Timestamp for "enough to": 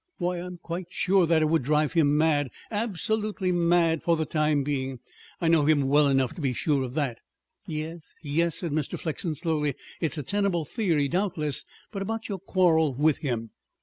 6.07-6.41